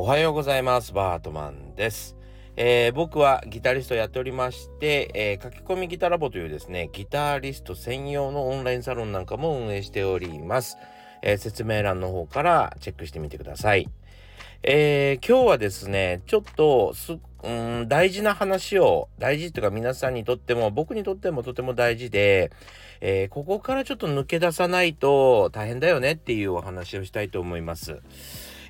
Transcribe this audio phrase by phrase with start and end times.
[0.00, 0.94] おはようございます。
[0.94, 2.16] バートマンです、
[2.56, 10.78] えー僕はギタリストやっておりまして、えー書き込みギタラボというですねギタリスト専用のオンラインサロンなんかも運営しております、
[11.20, 13.90] えー説明欄の方からチェックしてみてください。
[14.62, 22.50] えー今日はですねちょっとすうん大事な話を大事っていうか皆さんにとっても僕にとってもとても大事で、
[23.02, 28.00] えーここからちょっと抜け出さないと大変だよねっていうお話をしたいと思います。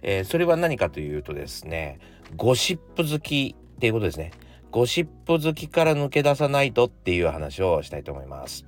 [0.02, 1.98] えーそれは何かというとですね
[2.36, 4.32] ゴシップ好きっていうことですね。
[4.70, 8.66] ゴシップ好きから抜け出さないとっていう話をしたいと思います。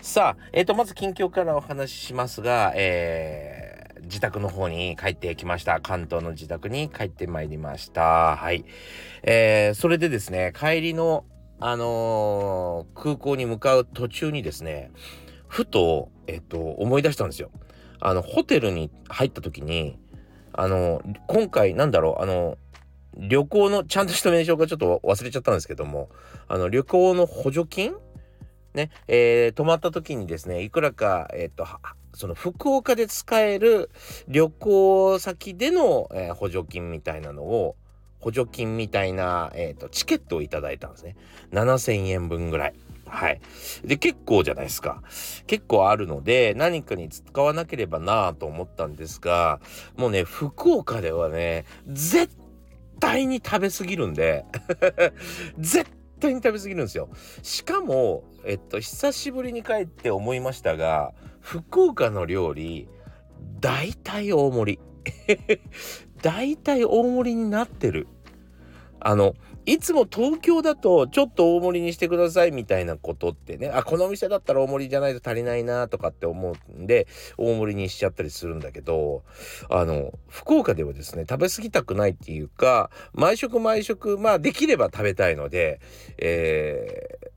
[0.00, 5.80] さあ、えっ、と、まず近況からお話ししますが、えー自宅の方に帰ってきました。
[5.80, 8.36] 関東の自宅に帰ってまいりました。
[8.36, 8.64] はい。
[9.24, 11.24] えーそれでですね、帰りの、
[11.58, 14.92] あのー空港に向かう途中にですね、
[15.48, 17.50] ふと、えっ、と、思い出したんですよ。
[18.00, 19.98] あの、ホテルに入った時に、
[20.52, 22.58] あの、今回、なんだろう、あの、
[23.16, 26.10] 旅行のちゃんとした名称がちょっと忘れちゃったんですけども、
[26.48, 27.94] あの、旅行の補助金？
[28.74, 31.66] ね、えー泊まった時にですね、いくらか、えっ、と、
[32.12, 33.90] その福岡で使える
[34.28, 37.76] 旅行先での、えー補助金みたいなのを、
[38.20, 41.16] 補助金みたいな、えっ、と、チケットをいただいたんですね。
[41.52, 42.74] 7000円分ぐらい。
[43.16, 43.40] はい。
[43.82, 45.02] で、結構じゃないですか。
[45.46, 49.58] 結構あるので、何かに使わなければなぁと思ったんですが、
[49.96, 52.36] もうね、福岡ではね、絶
[53.00, 54.44] 対に食べ過ぎるんで、
[55.58, 57.08] 絶対に食べ過ぎるんですよ。
[57.42, 62.86] しかも、えっと、久しぶりに帰って思いましたが、福岡の料理、
[63.60, 64.80] 大体大盛り。
[66.20, 68.08] 大体大盛りになってる。
[69.00, 69.34] あの、
[69.66, 79.24] いつも東京だとちょっと大盛りにしてくださいみたいなことってね、あ、この店だったら大盛りじゃないと足りないなとかって思うんで、大盛りにしちゃったりするんだけど、
[79.68, 85.80] あの、福岡ではですね、食べ過ぎたくないっていうか、毎食毎食、まあできれば食べたいので、
[86.18, 87.36] えー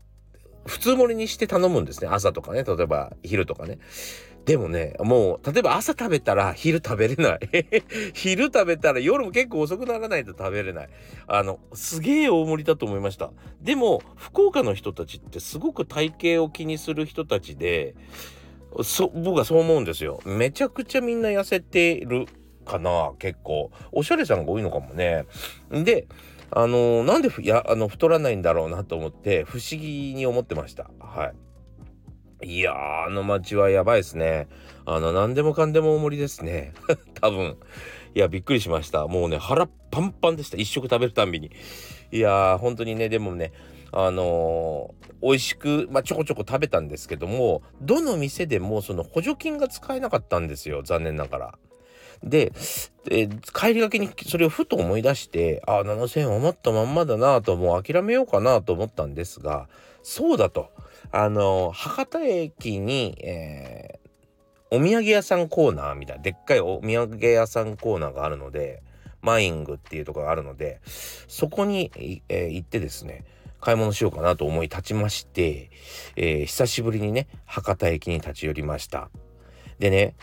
[0.66, 2.10] 普通盛りにして頼むんですね。
[2.12, 2.64] 朝とかね。
[2.64, 3.80] 例えば昼とかね。
[4.50, 7.40] でもね、もう、例えば朝食べたら昼食べれない。
[8.16, 10.90] 昼食べたら夜も結構遅くならないと食べれない。
[11.28, 13.32] あの、すげえ大盛りだと思いました。
[13.62, 17.94] でも、福岡の人たちってすごく体型を気にする人たちで、
[19.14, 20.20] 僕はそう思うんですよ。
[20.26, 22.26] めちゃくちゃみんな痩せてる
[22.66, 23.70] かな、結構。
[23.92, 25.26] おしゃれさんが多いのかもね。
[25.70, 26.08] で、
[26.50, 30.90] あのなんでふやあの太らないんだろうなと思って不思議に思ってました。
[31.00, 31.49] はい。
[32.42, 34.48] いやー、あの街はやばいですね。
[34.86, 36.74] あの、何でもかんでも大盛りですね。
[37.20, 37.58] 多分。
[38.16, 39.08] いや、びっくりしました。
[39.08, 40.58] もうね、腹パンパンでした。
[40.58, 41.52] 一食食べるたんびに。
[42.12, 43.52] いやー、本当にね、でもね、
[43.92, 50.82] あのー美味しく、まあ、ちょこちょこ食べたんですけども、どの店でもその補助金が使えなかったんですよ。
[50.84, 51.60] 残念ながら。
[52.24, 52.52] で、
[53.10, 59.68] え帰りがけにそれをふと思い出して、あ、7000円余ったまんまだなと、もう諦めようかなと思ったんですが、
[60.04, 60.70] そうだと。
[61.12, 64.10] あの、博多駅に、えー
[64.72, 68.84] お土産屋さんコーナーみたいな、でっかいお土産屋さんコーナーがあるので、
[69.22, 70.80] マイングっていうとこがあるので、
[71.28, 71.92] そこに、
[72.30, 73.26] えー行ってですね、
[73.60, 75.72] 買い物しようかなと思い立ちまして、
[76.16, 79.10] えー久しぶりにね、博多駅に立ち寄りました。
[79.80, 80.16] でね、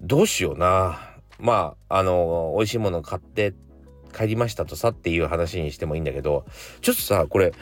[0.00, 1.10] どうしような。
[1.40, 3.54] まあ、あの、美味しいもの買って
[4.16, 6.44] 帰りましたとさっていう話にしてもいいんだけど、
[6.80, 7.52] ちょっとさ、これ、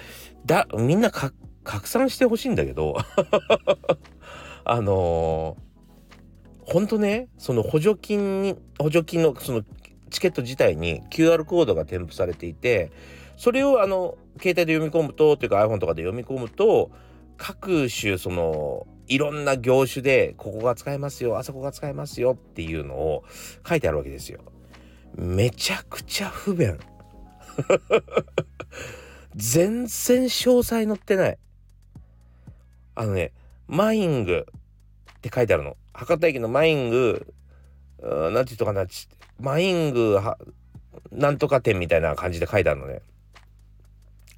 [0.45, 1.33] だ、みんなか
[1.65, 2.97] 拡散してほしいんだけど、
[4.65, 5.57] あの
[6.67, 9.63] ほんとね、その補助金に、補助金のその
[10.11, 12.91] チケット自体に QR コードが添付されていて、
[13.37, 16.91] それをあの、携帯で読み込むと、というか iPhone とかで読み込むと、
[17.37, 23.25] 各種その、いろんな業種で、ここが使えますよ、あそこが使えますよっていうのを
[23.69, 24.41] 書いてあるわけですよ。
[25.17, 26.79] めちゃくちゃ不便。
[29.35, 31.39] 全然詳細載ってない。
[32.95, 33.33] あのね、
[33.69, 34.47] マイング
[35.19, 35.77] って書いてあるの。
[35.93, 37.35] 博多駅のマイング、
[38.01, 38.87] うんなんていうのかな、
[39.39, 40.39] マイングは、
[41.11, 43.01] なんとか店みたいな感じで書いてあるのね。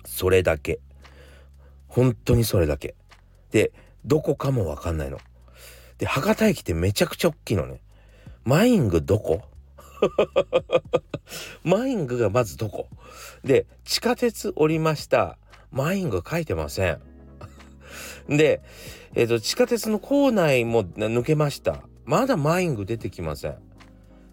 [0.04, 0.80] それだけ。
[1.88, 2.94] 本当にそれだけ。
[3.50, 3.72] で、
[4.04, 5.18] どこかもわかんないの。
[5.98, 7.80] で、博多駅ってめちゃくちゃ大きいのね。
[8.44, 9.42] マイングどこ？
[11.64, 12.88] マイングがまずどこ？
[13.42, 15.38] で、地下鉄降りました。
[15.70, 17.13] マイング書いてません。
[18.28, 18.60] で、
[19.14, 21.80] えっ、と、地下鉄の構内も抜けました。
[22.04, 23.56] まだマイング出てきません。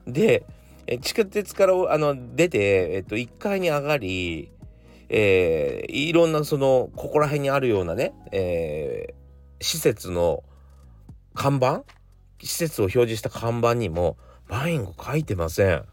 [0.08, 0.46] で、
[0.88, 4.52] え地下鉄からあの出て、えっ、と、1階に上がり、
[5.10, 9.13] えーいろんなその、ここら辺にあるようなね、え
[9.60, 10.44] 施設の
[11.34, 11.84] 看板？
[12.44, 14.18] 施設を表示した看板にも、
[14.48, 15.86] マイング書いてません。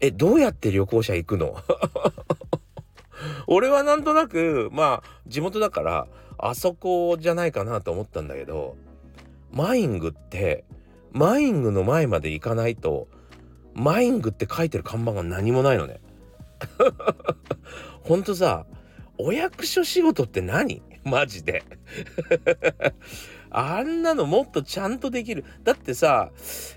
[0.00, 1.56] え、どうやって旅行者行くの？
[3.46, 8.76] 俺はなんとなく、まあ、地元だから、あそこじゃないかなと思ったんだけど、
[9.50, 10.64] マイングって、
[11.12, 13.08] マイングの前まで行かないと、
[13.74, 16.00] マイングって書いてる看板が何もないのね。
[18.02, 18.66] ほんとさ、
[19.18, 20.82] お役所仕事って何？
[21.04, 21.64] マジで
[23.54, 25.44] あんなのもっとちゃんとできる。
[25.62, 26.30] だってさ、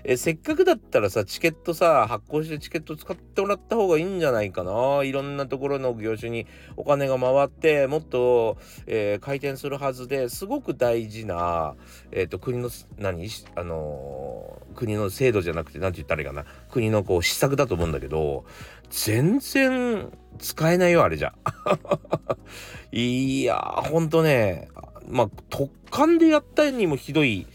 [0.04, 5.02] えせっかくだったらさ、チケットさ、発行してチケット使ってもらった方がいいんじゃないかな。
[5.02, 6.46] いろんなところの業種に
[6.76, 11.74] お金が回って、もっと、えー、回転するはずですごく大事な、
[12.12, 13.26] えっ、ー、と、国の、何？
[13.54, 16.44] あのー、国の制度じゃなくて、何て言ったらいいかな。
[16.70, 18.44] 国のこう、施策だと思うんだけど、
[18.90, 21.32] 全然使えないよ、あれじゃ。
[22.92, 24.68] いやー、ほんとね、
[25.08, 27.46] まあ、特艦でやったにもひどい、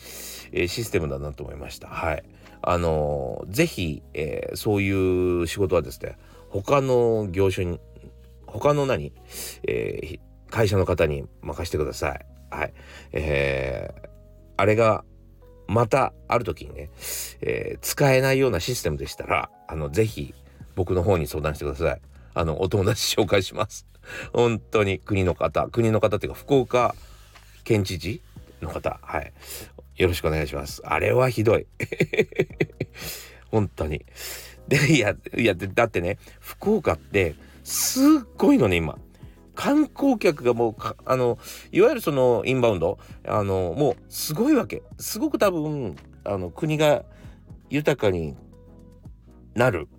[0.52, 1.88] えー、システムだなと思いました。
[1.88, 2.24] はい。
[2.62, 6.18] あのー、ぜひ、えー、そういう仕事はですね、
[6.50, 7.80] 他の業種に、
[8.46, 9.14] 他の何、
[9.68, 10.20] え、
[10.50, 12.26] 会社の方に任せてください。
[12.50, 12.74] はい。
[13.14, 14.10] えー、
[14.58, 15.04] あれが、
[15.68, 16.90] またある時にね、
[17.42, 20.34] え、使えないようなシステムでしたら、あの、ぜひ
[20.76, 22.02] 僕の方に相談してください。
[22.34, 23.88] あの、お友達紹介します。
[24.34, 26.96] 本当に国の方、国の方っていうか福岡
[27.72, 28.22] 県知事
[28.62, 29.32] の方、はい。
[29.96, 30.82] よろしくお願いします。
[30.84, 31.66] あれはひどい。
[33.50, 34.06] 本当に。
[34.68, 38.04] で、いや、いや、だってね、福岡ってすっ
[38.38, 38.98] ごいのね、今。
[39.56, 40.76] 観光客がもう
[41.06, 41.38] あの
[41.72, 42.98] いわゆるそのインバウンド
[43.28, 47.04] あのもうすごいわけすごく多分あの国が
[47.70, 48.36] 豊かに
[49.54, 49.90] なる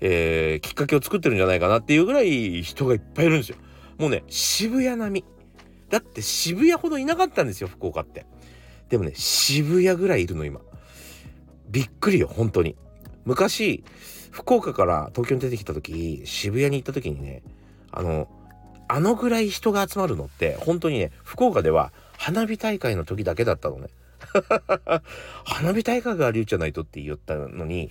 [0.00, 3.58] えー、きっかけを作ってるんじゃないかなっていうぐらい人がいっぱいいるんですよ。
[3.98, 5.37] もうね、渋谷並み。
[5.90, 8.26] だって渋谷ほどいなかったんですよ、福岡って。
[8.88, 10.60] でもね、渋谷ぐらいいるの、今。
[11.68, 12.76] びっくりよ、本当に。
[13.24, 13.84] 昔、
[14.30, 17.42] 福岡から東京に出てきた時、渋谷に行った時にね、
[17.90, 18.28] あの、
[18.88, 23.88] あのぐらい人が集まるのって、本当にね、福岡では花火大会の時だけだったのね。
[25.44, 27.90] 花火大会がありうじゃないとって言ったのに、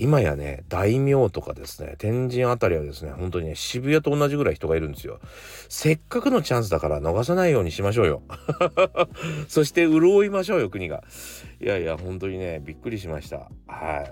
[0.00, 5.20] 今やね、大名とかですね、天神あたりはですね、本当にね、渋谷と同じぐらい人がいるんですよ。
[5.68, 8.22] せっかくのチャンスだから逃さないようにしましょうよ。
[9.48, 11.04] そして潤いましょうよ、国が。
[11.60, 13.50] いやいや、本当にね、びっくりしました。
[13.66, 14.10] は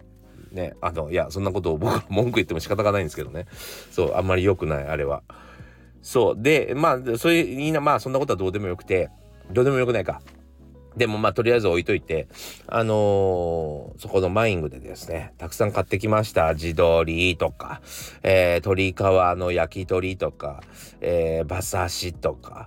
[0.53, 0.55] い。
[0.55, 3.47] ね、あの、いや、そんなことを僕は文句言っても仕方がないんですけどね。
[3.91, 5.23] そう、あんまり良くない、あれは。
[6.03, 6.43] そう。
[6.43, 9.09] で、まあ、そういう、みんな、まあ、そんなことはどうでもよくて、
[9.51, 10.21] どうでもよくないか。
[10.97, 12.29] でもまあとりあえず置いといて、
[12.67, 16.55] あのー、そこのマイングでですね、たくさん買ってきました。
[16.55, 17.81] 地鶏とか、
[18.23, 18.97] えー、鶏皮
[19.39, 20.63] の焼き鳥とか、
[21.01, 22.67] えー、馬刺しとか、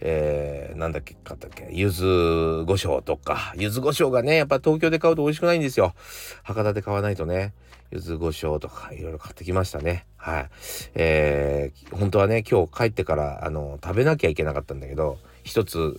[0.00, 5.94] えー、なんだっけ、買ったっけ、柚子胡椒とか、柚子胡椒がね、やっぱ東京で買うと美味しくないんですよ。
[6.42, 7.54] 博多で買わないとね。
[7.90, 10.06] 柚子胡椒とかいろいろ買ってきましたね。
[10.16, 10.50] はい。
[10.94, 15.98] えー、本当はね、今日帰ってから、あの、食べなきゃいけなかったんだけど、一つ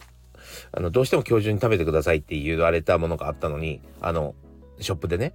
[0.71, 4.35] あの、どうしても今日中に食べてくださいって言われたものがあったのに、あの、
[4.79, 5.33] ショップでね、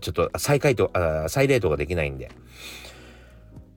[0.00, 2.30] ちょっと再解凍、あ再冷凍ができないんで。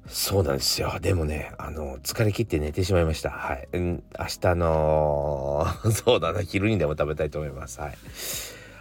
[0.07, 0.97] そうなんですよ。
[0.99, 3.29] でもね、あの、疲れ切って寝てしまいました。
[3.29, 3.67] はい。
[3.73, 7.79] うん、明日の、 そうだな、昼にでも食べたいと思います。
[7.79, 7.97] はい。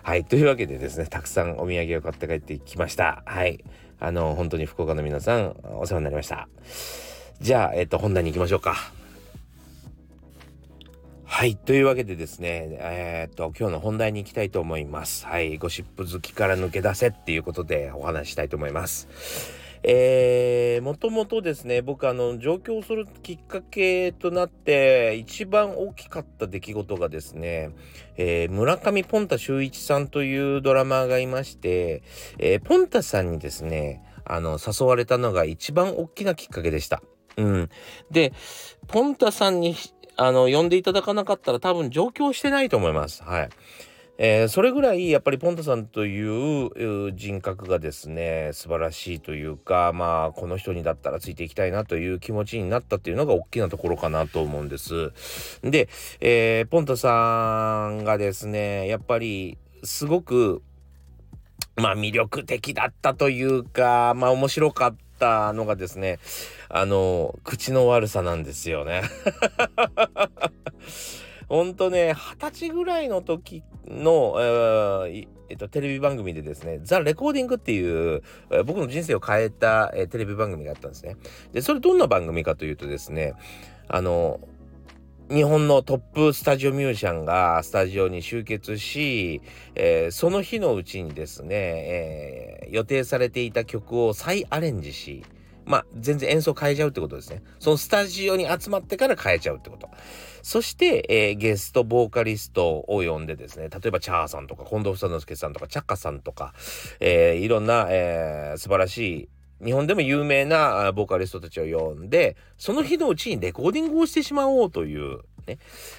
[0.03, 0.25] はい。
[0.25, 3.23] というわけでですね、たくさんお土産を買って帰ってきました。
[3.27, 3.63] はい。
[4.01, 6.49] あの、本当に福岡の皆さん、お世話になりました。
[7.41, 8.98] じゃあ、えっと、本題に行きましょうか。
[11.31, 11.57] はい。
[11.57, 15.27] というわけでですね、えー、っと、今日の本題に行きたいと思います。
[15.27, 15.59] はい。
[15.59, 19.09] ゴシップ好きから抜け出せっていうことでお話したいと思います。
[19.83, 27.71] えー、もともとですね、僕あの、上京するきっかけとなって、一番大きかった出来事がですね、
[28.17, 32.03] えー、村上ポンタ秀一さんというドラマーがいまして、
[32.39, 37.03] えー、ポンタさんにですね、あの、誘われたのが一番大きなきっかけでした。
[37.37, 37.71] うん。
[38.11, 38.33] で、
[38.89, 39.77] ポンタさんに
[40.19, 43.23] あの、呼んでいただかなかったら多分上京してないと思います。
[43.23, 43.49] はい。
[44.21, 55.13] えー、それぐらいやっぱりポンタさんという人格がですね素晴らしいというかまあこの人にだったらついていきたいなという気持ちになったっていうのが大きなところかなと思うんです。
[55.63, 60.63] で、えー、ポンタさんがですねやっぱりすごく
[61.77, 66.19] まあ魅力的だったというかまあ面白かったたのがですね
[66.69, 69.03] あの、口の悪さなんですよね。
[71.49, 77.81] ほんとね、二十歳ぐらいの時の、えーえっと、テレビ番組でですね、ザ・レコーディングってい
[78.17, 81.17] う、えー、僕の人生を変えた、えー、テレビ番組があったんですね。
[81.53, 83.33] で、それどんな番組かというとですね、
[83.89, 84.41] あの、
[85.31, 89.43] 日本のトップスタジオミュージシャンがスタジオに集結し、
[89.75, 91.49] えー、その日のうちにですね、
[92.63, 95.23] えー、予定されていた曲を再アレンジし、
[95.67, 97.43] まあ、全然演奏変えちゃうってことですね。
[97.59, 99.91] そのスタジオに集まってから変えちゃうってこと。
[100.41, 106.55] そして、えー、ゲストボーカリストを呼んでですね、例えばチャーさんとか、近藤房之助さんとか、チャッカさんとか、
[107.01, 109.29] えー、いろんな、えー、素晴らしい
[109.65, 115.59] 日本でも有名なボーカリストたちを呼んで、その日のうちにレコーディングをしてしまおうという、ね。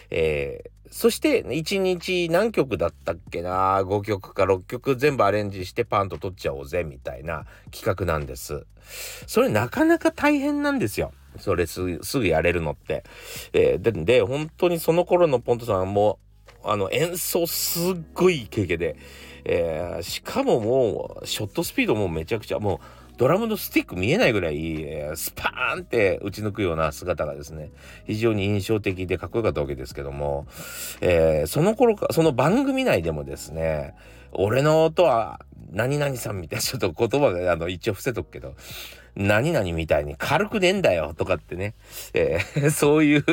[0.09, 8.65] えー、そして、1日何曲だったっけな ?5 曲か6曲全部アレンジしてパンと取っちゃおうぜ、みたいな企画なんです。
[9.27, 11.11] それなかなか大変なんですよ。
[11.37, 13.03] それすぐ、すぐやれるのって。
[13.53, 16.19] えー、で、で、本当にその頃のポントさんも、
[16.63, 18.97] あの、演奏すっごいイケイケで、
[19.45, 22.79] えー、しかももう、ショットスピードもめちゃくちゃ、もう、
[23.19, 24.85] ドラムのスティック見えないぐらい、
[25.15, 27.69] スパーンって打ち抜くような姿がですね、
[28.05, 30.47] 非常に印象的でかっこよかったわけですけども、
[31.01, 33.93] えー、その頃か、その番組内でもですね、
[34.31, 35.41] 俺の音は
[35.73, 38.55] 何々さんみたいなちょっと言葉であの一応伏せとくけど、
[39.19, 41.73] 何々みたいに軽くねえんだよとかってね、
[42.13, 43.25] えー、 そういう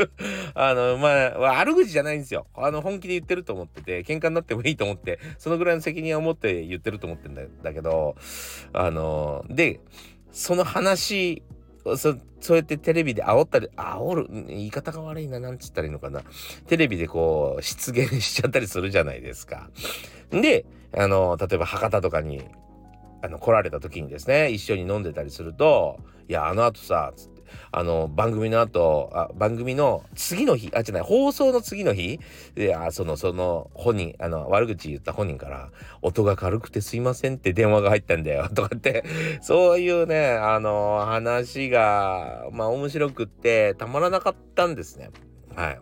[0.56, 2.46] あの、まあ、悪口じゃないんですよ。
[2.54, 8.16] あの、本気で言ってると思ってて、喧嘩になってもいいと思って、そのぐらいの責任を持って言ってると思ってんだけど、
[8.72, 9.80] あの、で、
[10.32, 11.42] その話、
[11.84, 16.22] そそうやってテレビで煽ったり、煽る、言い方が悪いな、なんつったらいいのかな。
[16.66, 19.68] テレビでこう、出現しちゃったりするじゃないですか。
[20.30, 22.42] で、あの、例えば博多とかに
[23.24, 32.20] あの来られた時にですね一緒に飲んでたりすると「いやあのあとさ」つってあの番組の後あ番組の次の日あ違う放送の次の日
[32.54, 35.70] であそのその本人あの悪口言った本人から
[36.02, 39.04] 「音が軽くてすいません」って電話が入ったんだよ とかって
[39.40, 45.10] そういうねあの話がまあ面白くってたまらなかったんですね
[45.56, 45.78] はい。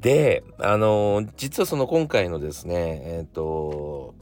[0.00, 4.14] で、あの実はその今回のですね、えっ、ー、と、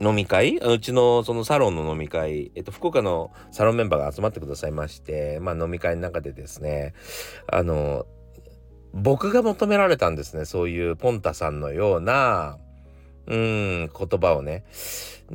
[0.00, 0.56] 飲み会？
[0.56, 6.94] うちのそのサロンの飲み会、えっと、福岡のサロンメンバーが集まってくださいまして、まあ飲み会の中でですね、
[7.52, 8.06] あの、
[8.92, 10.44] 僕が求められたんですね。
[10.46, 12.58] そういうポンタさんのような、
[13.26, 14.64] うん、言葉をね、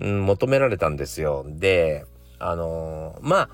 [0.01, 1.45] うん、求められたんですよ。
[1.48, 2.05] で、
[2.39, 3.50] あのまあ、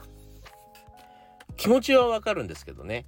[1.58, 3.06] 気持ちはわかるんですけどね。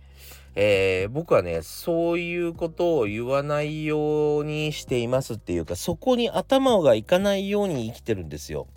[0.55, 8.67] えー、僕はね、そういうことを言わないようにしていますっていうか、そこに頭がいかないように生きてるんですよ。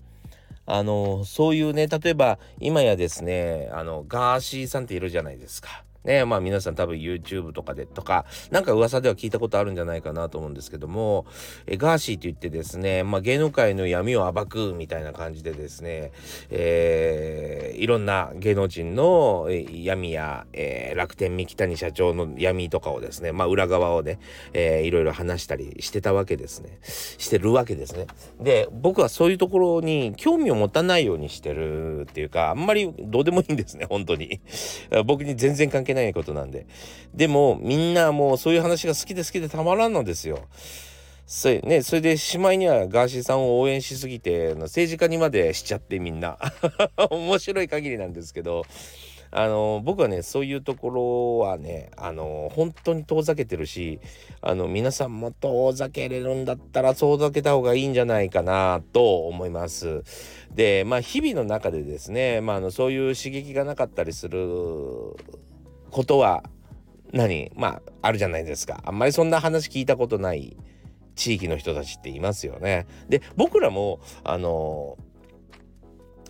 [0.65, 5.86] あの、そういうね、例えば今やですね、あの、ガーシーさんっているじゃないですか。
[6.07, 11.27] ね、まあ皆さん多分 YouTube とかでとか、なんか噂では聞いたことあるんじゃないかなと思うんですけども、
[11.67, 16.13] えガーシーって言ってですね、まあ芸能界の闇を暴くみたいな感じでですね、
[16.51, 24.21] えー、いろんな芸能人の闇や、えー、楽天三木谷社長の闇とかをですね、まあ裏側をね、
[24.53, 26.79] えー、いろいろ話したりしてたわけですね。
[26.83, 28.07] してるわけですね。
[28.41, 34.41] で、僕はそういうところに興味を持たないようにしてるっていうか、あんまりどうでもいいんですね、本当に。
[35.05, 36.67] 僕に全然関係ないことなんで。
[37.15, 40.39] でも、みんなもうそういう話が好きで好きでたまらんのですよ。
[41.27, 46.39] それね、それでしまいにはガーシーさんを応援しすぎて、政治家にまでしちゃってみんな。
[47.11, 48.65] 面白い限りなんですけど、
[49.31, 54.01] あの僕はねそういうところはねあの本当に遠ざけてるし
[54.41, 60.03] あの皆さんも遠ざけれるんだったら遠ざけた方がいいんじゃないかなと思います。
[60.55, 64.39] でまあ日々の中でですね、まあ、あのそういう刺激がなかったりする
[65.91, 66.45] ことは
[67.13, 67.51] 何？
[67.55, 70.57] まああるじゃないですかあんまりそんな話聞いたことない
[71.15, 72.87] 地域の人たちっていますよね。
[73.09, 74.99] で僕らもあの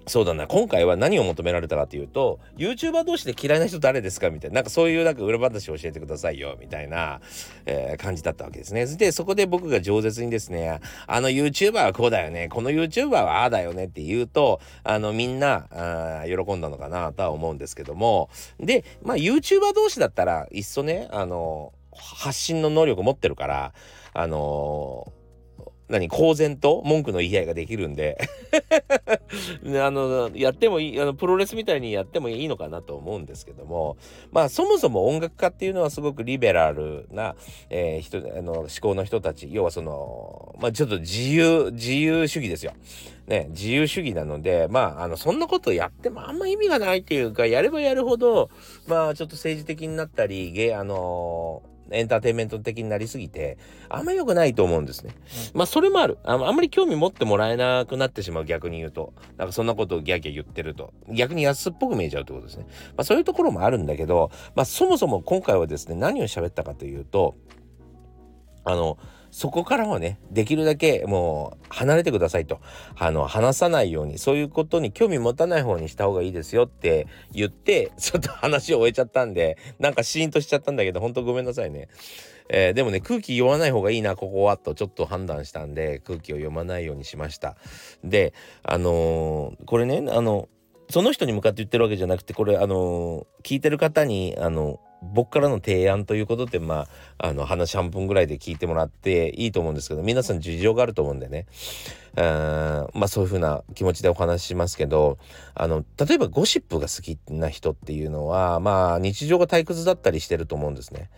[0.09, 0.47] そうだな。
[0.47, 4.57] 今回は何を求められたかというと YouTuber 同士で嫌いな人誰ですかみたいな。
[4.57, 7.21] なんかそういうなんか裏話を教えてくださいよみたいな、
[7.67, 8.87] えー、感じだったわけですね。
[8.87, 12.49] でそこで僕が饒舌にですねあの YouTuber はこうだよね。
[12.49, 18.31] この YouTuber はああだよねって言うとあのみんなあ喜んだのかなとは思うんですけども。
[18.61, 23.73] でまあ YouTuber 同士だったらいっそねあの発信の能力持ってるから
[24.13, 25.13] あの
[25.89, 28.19] 何公然と文句の言い合いができるんで。
[29.83, 33.97] あのやってもいいあのプロレスみたいにやってもいいのかなと思うんですけども。
[34.33, 37.37] まあそもそも音楽家っていうのはすごくリベラルな、
[37.71, 39.49] えー、人あの思考の人たち。
[39.51, 42.73] 要はそのまあちょっと自由自由主義ですよ。
[43.27, 48.51] ね、自由主義なので、まあ、あの、そんなことやってもあんま意味がないっていうか、やればやるほど、
[48.87, 55.15] まあ、ちょっと政治的になったり、ゲあのエンターテインメント的になりすぎてあんま良くないと思うんですね。
[55.55, 56.35] まあそれもあるあ。
[56.35, 59.13] あんまり興味持ってもらえなくなってしまう逆に言うと。
[59.37, 60.93] なんかそんなことをギャギャ言ってると。
[61.11, 62.67] 逆に安っぽく見えちゃうってことですね。
[62.97, 67.37] まあそういうところもあるんだけど、まあそもそも今回はですね、何を喋ったかというと、
[68.65, 68.99] あの、
[69.37, 72.59] そこからはね、できるだけもう離れてくださいと。
[72.99, 81.89] あの、話さないように、そういうことに興味持たない方にした方がいいですよって言って、ちょっと話を終えちゃったんで、なんかシーンとしちゃったんだけど、ほんとごめんなさいね。
[82.49, 87.59] えー、でもね、空気読まない方がいいな、ここは、とちょっと判断したんで、空気を読まないようにしました。
[88.03, 90.49] で、あのー、これね、あの、
[90.89, 94.81] その人に向かって言ってるわけじゃなくて、これ、あのー、聞いてる方に、あの、
[95.13, 96.87] 僕からの提案ということで、ま
[97.19, 101.47] あ、あの、話半分ぐらいで聞いてもらっていいと思うんですけど、皆さん事情があると思うんでね。
[102.17, 105.19] あまあ、そういうふうな気持ちでお話ししますけど、
[105.55, 111.11] あの、例えばゴシップが好きな人っていうのは、まあ、日常が退屈だったりしてると思うんですね。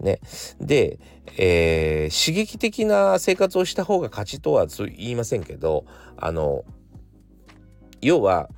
[0.00, 0.20] ね。
[0.60, 0.98] で、
[1.38, 5.84] えー、刺激的な生活をした方が勝ちとは言いませんけど、
[6.16, 6.64] あの、
[8.00, 8.48] 要は、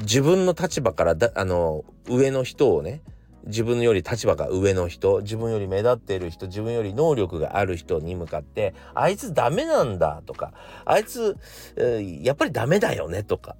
[0.00, 3.02] 自分の立場からだ、あの、上の人をね、
[3.46, 10.52] 自分より立場が上の人自分より目立っている人自分より能力がある人に向かってあいつダメなんだとか
[10.84, 11.36] あいつ、
[11.76, 13.56] えー、やっぱりダメだよねとか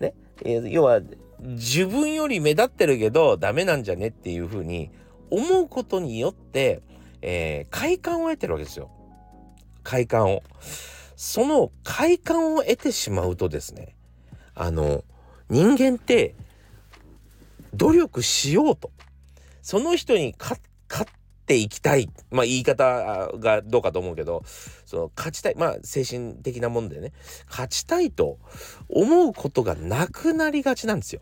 [0.00, 1.00] ね、え、要は
[1.38, 4.08] 自分より目立ってるけどダメなんじゃね？
[4.08, 4.90] っていうふうに
[5.30, 6.80] 思うことによって、
[7.20, 8.90] えー、快感を得てるわけですよ。
[9.82, 10.42] 快感を。
[11.14, 13.96] その快感を得てしまうとですね
[14.54, 15.04] あの
[15.48, 16.34] 人間って
[17.74, 18.90] 努力しようと。
[19.66, 21.04] その人に勝っ
[21.44, 22.08] ていきたい。
[22.30, 24.44] まあ言い方がどうかと思うけど、
[24.84, 25.56] その勝ちたい。
[25.56, 27.12] まあ精神的なもんでね、
[27.50, 28.38] 勝ちたいと
[28.88, 31.20] 思うことがなくなりがちなんですよ。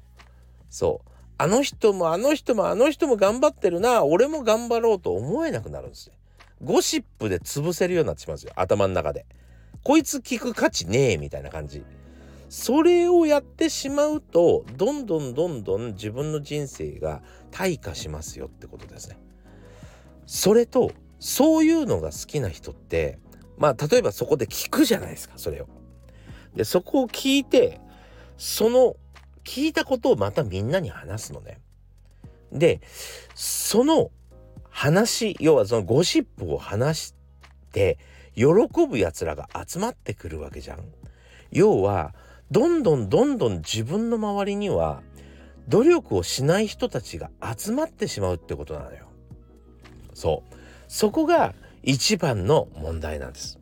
[0.68, 1.10] そう。
[1.38, 6.18] あの人もあの人もあの人も頑張ってるな、俺も頑張ろうと思えなくなるんですね。
[6.62, 8.52] ゴシップで潰せるようになってしまうんですよ。
[8.56, 9.24] 頭の中で。
[9.82, 11.82] こいつ聞く価値ねえみたいな感じ。
[12.50, 17.20] それをやってしまうとどんどんどんどん自分の人生が
[17.54, 19.16] 退化しますよってことですね。
[20.26, 23.20] それとそういうのが好きな人って
[23.56, 25.68] まあ例えばそこで聞くじゃないですかそれを。
[26.56, 27.80] でそこを聞いて
[28.36, 28.96] その
[29.44, 31.60] 聞いたことをまたみんなに話すのね。
[32.50, 32.80] で
[33.36, 34.10] その
[34.68, 37.14] 話要はそのゴシップを話し
[37.72, 37.98] て
[38.34, 38.46] 喜
[38.88, 40.80] ぶやつらが集まってくるわけじゃん。
[41.52, 42.14] 要は
[42.50, 45.02] どんどんどんどん自分の周りには
[45.68, 49.06] 努力をしない人たちが集まってしまうってことなのよ。
[50.12, 50.54] そう。
[50.88, 53.58] そこが一番の問題なんです。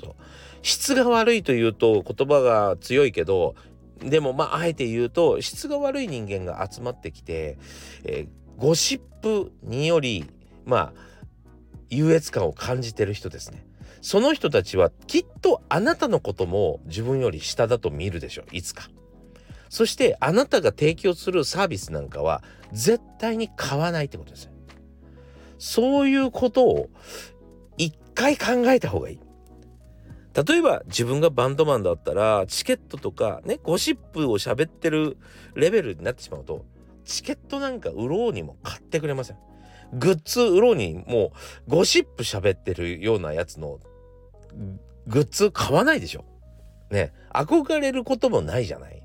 [0.00, 0.14] そう
[0.62, 3.54] 質が悪いというと言葉が強いけど
[3.98, 7.58] でもまああえて言うと質が悪い人間が集まってきて、
[8.04, 10.26] えー、ゴシップにより
[10.64, 10.92] まあ
[11.88, 13.66] 優越感を感じてる人ですね。
[14.00, 18.88] その人たちはきっとあなたのことも自分より下だと見るでしょういつか。
[19.72, 24.50] そしてあなたが提供するサービスなんかは絶対に買わないってことです
[25.56, 26.90] そういうことを
[27.78, 29.20] 一回考えた方がいい。
[30.34, 35.16] 例えば自分がバンドマンだったらチケットとかねゴシップを喋ってる
[35.54, 36.66] レベルになってしまうと
[37.06, 39.38] チケットなんか売ろうにも買ってくれません。
[39.94, 41.32] グッズ売ろうにも
[41.66, 43.80] うゴシップ喋ってるようなやつの
[45.06, 46.26] グッズ買わないでしょ。
[46.90, 47.14] ね。
[47.32, 49.01] 憧れることもないじゃない。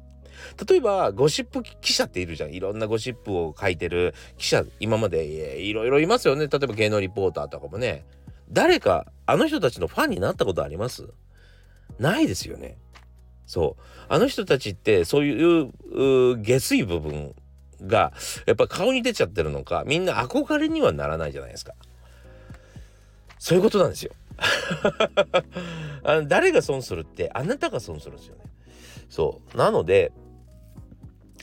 [0.68, 2.52] 例えば、ゴシップ記者っているじゃん。
[2.52, 5.26] いろんなゴシップを書いてる記者、今まで
[5.62, 6.48] いろいろいますよね。
[6.48, 8.06] 例えば芸能リポーターとかもね。
[8.52, 11.10] 誰か、あの人たちのファンになったことあります？
[12.00, 12.78] ないですよね。
[13.46, 13.82] そう。
[14.10, 17.36] あの人たちってそういう下水部分
[17.86, 18.14] が
[18.46, 21.74] やっぱ顔に出ちゃってるのか、みんな憧れにはならないじゃないですか。
[23.40, 24.12] そういうことなんですよ。
[26.04, 28.42] あの誰が損するってあなたが損するんですよね。
[29.10, 30.12] そうなので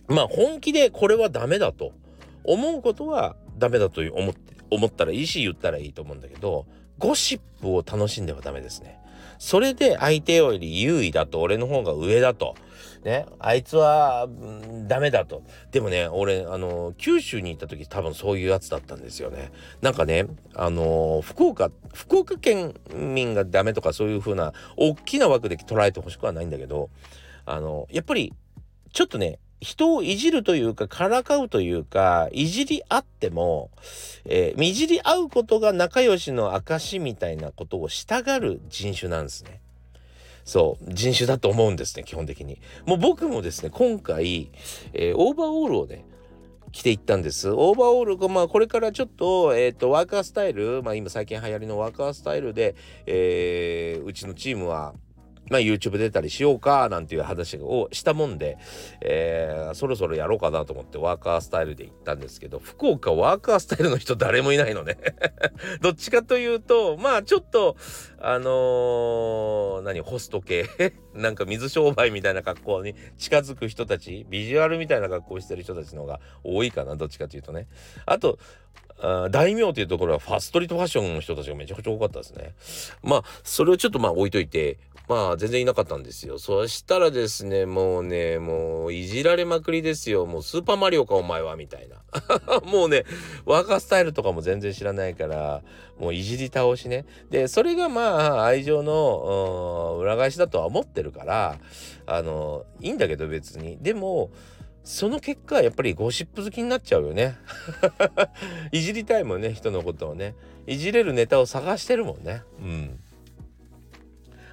[0.08, 1.92] まあ本気でこれはダメだと。
[2.44, 6.66] 思うことはダメだと思って思ったらいいし言ったらいいと思うんだけど
[6.98, 9.00] ゴシップを楽しんではダメですね。
[9.38, 12.54] それで相手より優位だと俺の方が上だと。
[13.04, 13.26] ね。
[13.40, 15.42] あいつは、うん、ダメだと。
[15.72, 19.50] でもね俺あの九州に行った時多分そういうやつだったんですよね。
[19.82, 26.90] なんかねあの福岡福岡県民がダメとかそういう風な大きな枠で捉えてほしくはないんだけど
[27.44, 28.32] あのやっぱり
[28.92, 33.70] ちょっとね人をいじるというかからかうというかいじり合っても、
[34.26, 39.60] えー、いじり合うことが仲良しの証みたいなことをしたがる人種なんですね。
[40.44, 42.60] そう人種だと思うんですね基本的に。
[42.86, 44.50] もう僕もですね今回、
[44.92, 46.04] えー、オーバーオールをね
[46.74, 47.50] 着ていったんです。
[47.50, 52.74] オーバーオールが、まあ、これからちょっと、えっ、ー、と、ワーカースタイル、まあ、今最近流行りのワーカースタイルで、
[53.06, 54.92] えー、うちのチームは、
[55.50, 58.58] まあ、YouTube 出たりしようかなんていう話をしたもんで、
[59.00, 64.98] えー、そろそろやろうかなと思ってワーカースタイルで行ったんですけど、福岡ワーカースタイルの人誰もいないのね
[65.82, 67.76] どっちかというと、まあちょっと、
[68.18, 70.66] あのー、何、ホスト系？
[71.14, 77.68] なんか水商売みたいな格好に近づく人たち、ビジュアルみたいな格好してる人たちの方が多いかな、どっちかというとね。
[78.06, 78.38] あと、
[79.30, 82.54] 大名というところはファストリートファッションの人たちがめちゃくちゃ多かったですね。
[83.02, 84.78] まあ、それをちょっとまあ置いといて、
[85.08, 86.38] まあ全然いなかったんですよ。
[86.38, 90.24] そしたらですね、もうね、もういじられまくりですよ。
[90.24, 91.96] もうスーパーマリオかお前は、みたいな。
[92.64, 93.04] もうね、
[93.44, 95.62] ワーカースタイルとかも全然知らないから、
[95.98, 97.04] もういじり倒しね。
[97.30, 101.58] で、それがまあ愛情の裏返しだとは思ってるから、
[102.06, 103.76] あの、いいんだけど別に。
[103.82, 104.30] でも、
[104.84, 107.36] その結果やっぱりゴシップ好きになっちゃうよね。
[108.70, 110.34] いじりたいもんね、人のことをね。
[110.66, 112.42] いじれるネタを探してるもんね。
[112.60, 113.00] うん。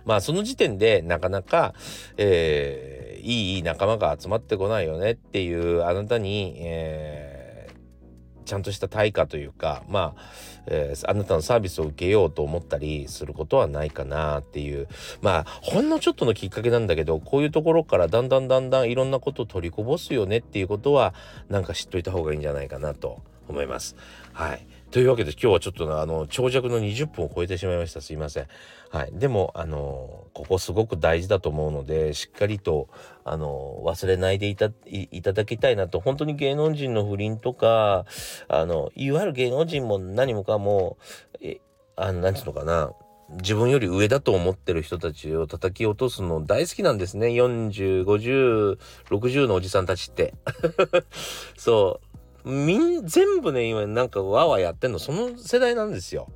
[0.06, 1.74] まあその時点でなかなか、
[2.18, 7.31] えー、いい仲間が集まってこないよねっていうあなたに、えー、
[8.46, 10.22] ちゃんとした対価というかまあ、
[10.68, 14.88] えー、あなたのサービスを受けようと思ったりすることはないかなっていう
[15.22, 21.14] まあほんのちょっとのきっかけなんだけどこういうところからだんだんだんだんいろんなことを取りこぼすよねっていうことは
[21.50, 23.96] なんか知っといた方がいいんじゃないかなと思います。
[24.34, 24.66] はい。
[24.92, 28.48] というわけで今日はちょっとあの長尺の20分を超えてしまいましたすいません。
[28.90, 32.90] はい、でもあのここすごく大事だと思うのでしっかりと
[33.24, 36.00] あの忘れないでいたいただきたいなと。
[36.00, 38.06] 本当に芸能人の不倫とか
[38.48, 40.98] あのいわゆる芸能人も何もかも
[41.40, 41.62] え
[41.96, 42.92] あのなんていうのかな。
[43.38, 47.28] 自分より上だと思ってる人たちを叩き落とすの大好きなんですね。
[47.28, 48.78] 40、50、
[49.10, 50.34] 60のおじさんたちって。
[51.58, 52.02] そ
[52.44, 52.52] う。
[52.52, 56.28] みん、全部ね、今なんかわわやってんの、その世代なんですよ。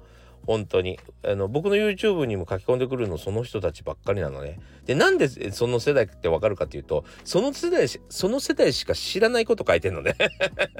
[0.45, 0.99] 本当に。
[1.23, 4.59] あの、僕の YouTube にも書き込んでくるのその人たちばっかりなのね。
[4.85, 10.15] で、なんでその世代ってわかるかっていうと、その世代し、その世代しか知らないこと書いてんのね。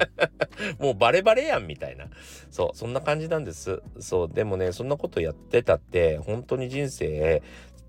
[0.80, 2.08] もうバレバレやんみたいな。
[2.52, 3.82] そう、そんな感じなんです。
[4.00, 7.42] そう、でもね、そんなことやってたって、本当に人生、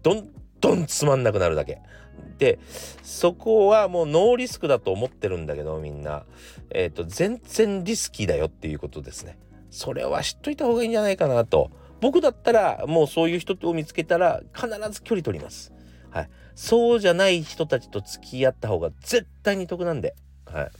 [0.02, 0.28] どん
[0.60, 1.80] どんつまんなくなるだけ。
[2.38, 2.58] で
[3.02, 6.24] そこはもうノーリスクだと思ってるんだけどみんな
[6.70, 9.38] えっ、ー、と全然リスキーだよっていうことですね
[9.76, 11.70] それは知っといた方がいいんじゃないかなと。
[12.00, 15.72] 僕だったらもうそういう人を見つけたら必ず距離取ります。
[16.10, 16.30] はい。
[16.54, 20.14] そうじゃない人たちと付き合った方が絶対に得なんで。
[20.46, 20.70] はい。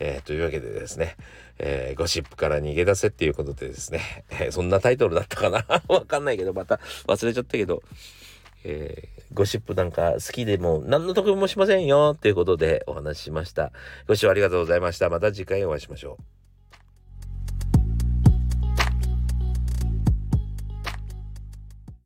[0.00, 1.16] えー、というわけでですね、
[1.58, 5.64] えー、ゴシップから逃げ出せっていうことでですね、えー、そんなタイトルだったかな？
[5.88, 7.82] わかんないけど、また忘れちゃったけど、
[8.64, 13.70] えー、ゴシップなんか好きでも何の得もしませんよっていうことでお話ししました。
[14.08, 15.08] ご視聴ありがとうございました。
[15.10, 16.43] また次回お会いしましょう。